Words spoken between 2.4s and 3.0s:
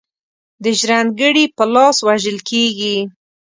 کیږي.